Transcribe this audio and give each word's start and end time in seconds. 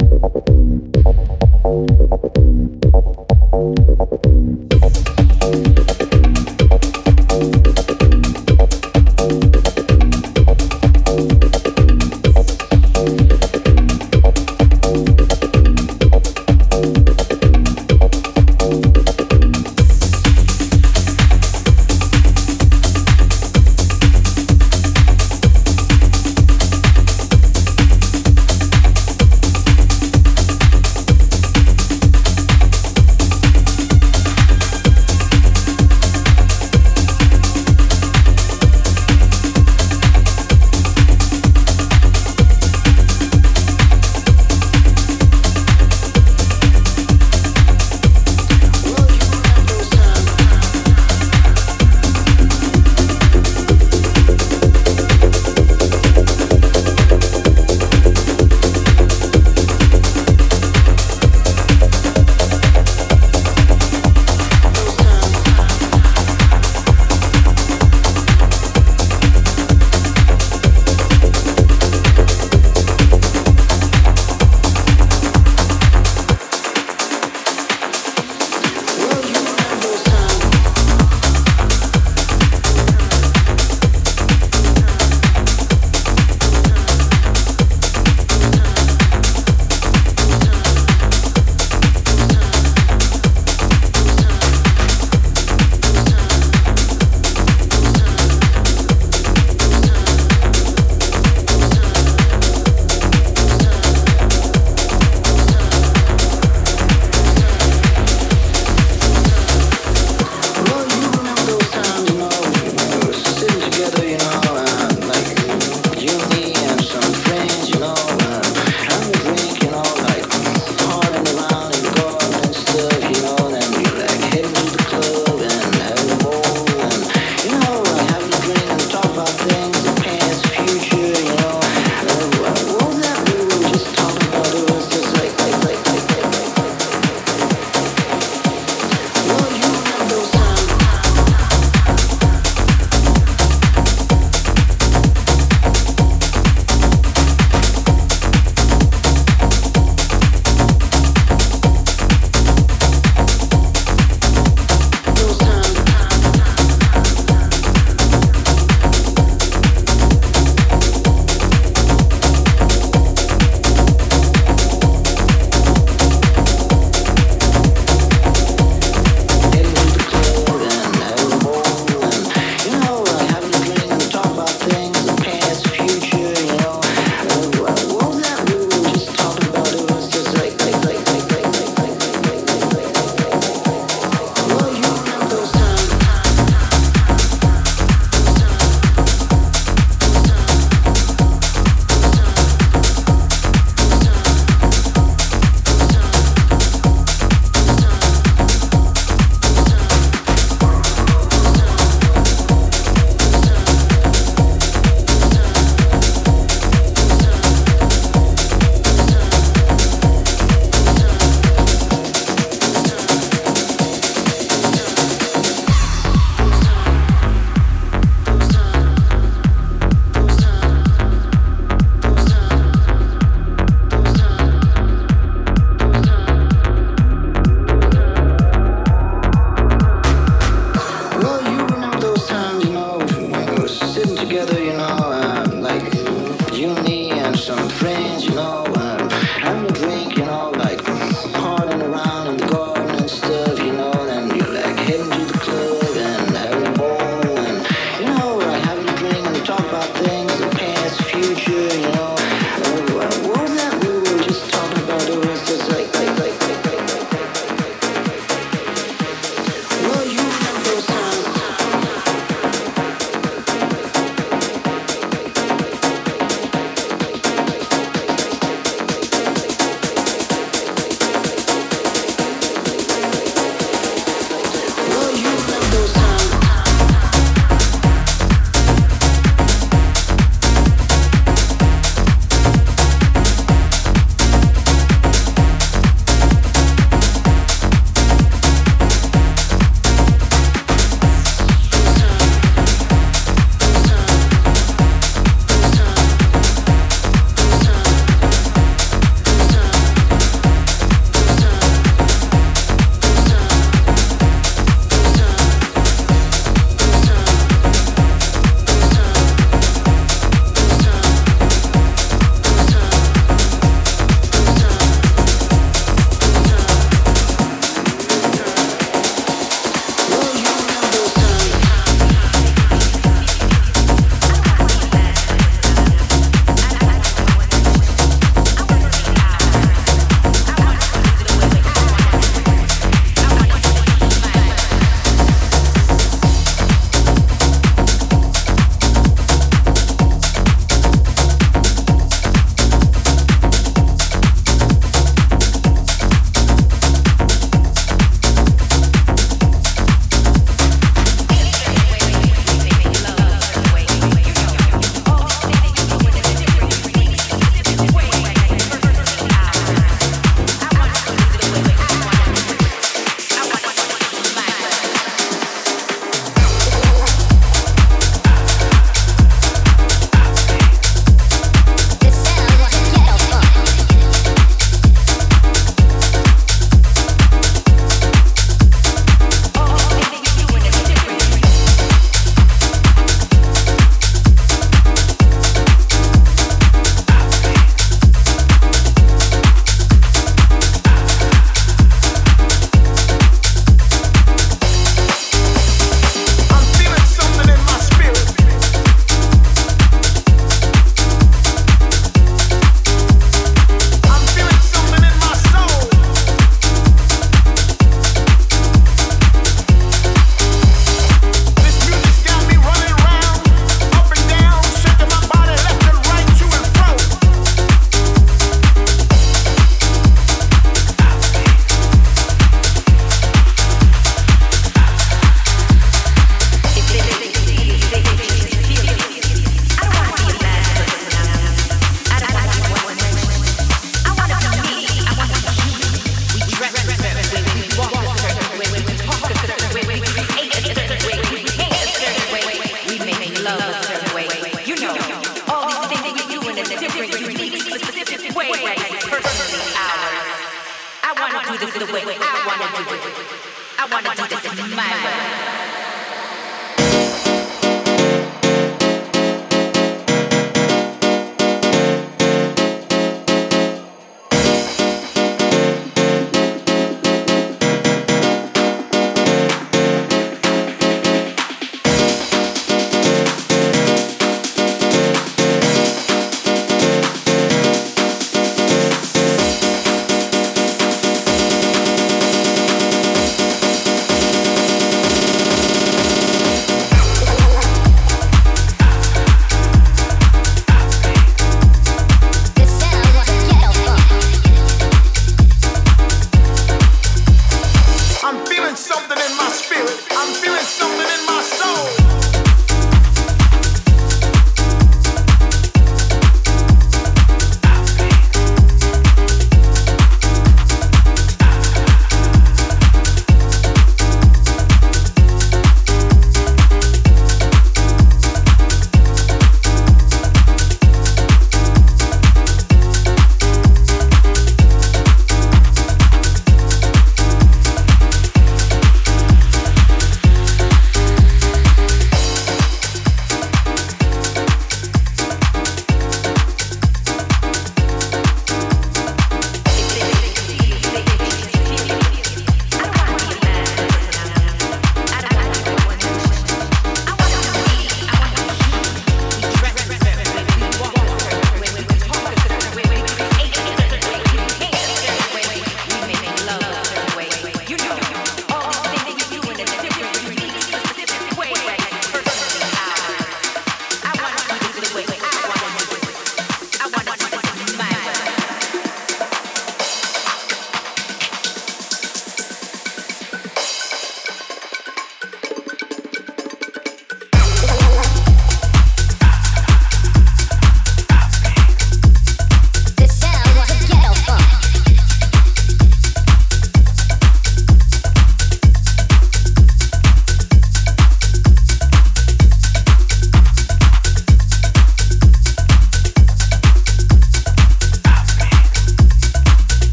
¡Gracias! 0.00 0.97